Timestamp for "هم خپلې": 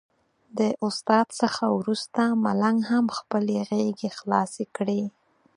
2.91-3.57